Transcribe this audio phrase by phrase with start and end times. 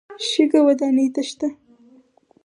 [0.29, 1.47] شګه ودانۍ ته شته.